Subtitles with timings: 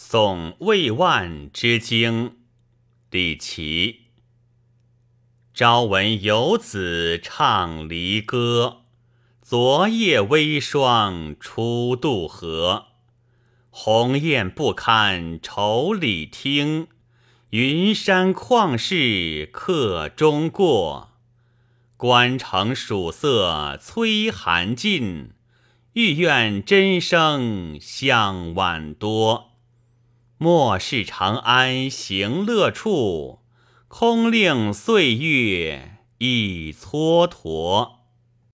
[0.00, 2.36] 宋魏万之经，
[3.10, 4.02] 李琦。
[5.52, 8.82] 朝闻游子唱离歌，
[9.42, 12.86] 昨夜微霜初渡河。
[13.70, 16.86] 鸿雁不堪愁里听，
[17.50, 21.14] 云山旷世客中过。
[21.96, 25.32] 关城曙色催寒尽，
[25.94, 29.57] 欲怨真声向晚多。
[30.40, 33.40] 莫视长安行乐处，
[33.88, 37.97] 空令岁月一蹉跎。